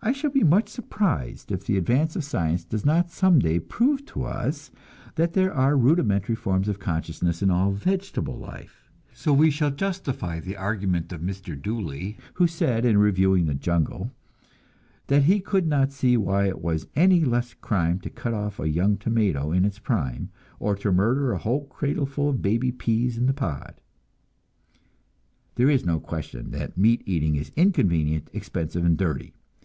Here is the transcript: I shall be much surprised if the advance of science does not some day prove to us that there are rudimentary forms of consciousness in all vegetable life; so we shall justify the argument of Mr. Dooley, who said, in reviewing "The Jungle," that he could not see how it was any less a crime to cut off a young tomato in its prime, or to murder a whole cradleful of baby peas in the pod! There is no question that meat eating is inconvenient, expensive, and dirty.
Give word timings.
I 0.00 0.12
shall 0.12 0.30
be 0.30 0.44
much 0.44 0.68
surprised 0.70 1.52
if 1.52 1.64
the 1.64 1.76
advance 1.76 2.16
of 2.16 2.24
science 2.24 2.64
does 2.64 2.86
not 2.86 3.10
some 3.10 3.40
day 3.40 3.58
prove 3.58 4.06
to 4.06 4.22
us 4.24 4.70
that 5.16 5.32
there 5.34 5.52
are 5.52 5.76
rudimentary 5.76 6.36
forms 6.36 6.68
of 6.68 6.78
consciousness 6.78 7.42
in 7.42 7.50
all 7.50 7.72
vegetable 7.72 8.38
life; 8.38 8.90
so 9.12 9.34
we 9.34 9.50
shall 9.50 9.72
justify 9.72 10.38
the 10.40 10.56
argument 10.56 11.12
of 11.12 11.20
Mr. 11.20 11.60
Dooley, 11.60 12.16
who 12.34 12.46
said, 12.46 12.84
in 12.86 12.96
reviewing 12.96 13.46
"The 13.46 13.54
Jungle," 13.56 14.12
that 15.08 15.24
he 15.24 15.40
could 15.40 15.66
not 15.66 15.92
see 15.92 16.14
how 16.14 16.42
it 16.42 16.62
was 16.62 16.86
any 16.94 17.24
less 17.24 17.52
a 17.52 17.56
crime 17.56 17.98
to 18.00 18.08
cut 18.08 18.32
off 18.32 18.60
a 18.60 18.68
young 18.68 18.96
tomato 18.96 19.50
in 19.52 19.64
its 19.66 19.80
prime, 19.80 20.30
or 20.58 20.74
to 20.76 20.92
murder 20.92 21.32
a 21.32 21.38
whole 21.38 21.66
cradleful 21.66 22.30
of 22.30 22.40
baby 22.40 22.70
peas 22.72 23.18
in 23.18 23.26
the 23.26 23.34
pod! 23.34 23.80
There 25.56 25.68
is 25.68 25.84
no 25.84 26.00
question 26.00 26.50
that 26.52 26.78
meat 26.78 27.02
eating 27.04 27.34
is 27.34 27.52
inconvenient, 27.56 28.30
expensive, 28.32 28.84
and 28.86 28.96
dirty. 28.96 29.34